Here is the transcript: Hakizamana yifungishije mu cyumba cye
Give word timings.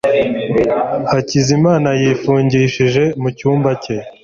Hakizamana 1.11 1.89
yifungishije 2.01 3.03
mu 3.21 3.29
cyumba 3.37 3.69
cye 3.83 3.95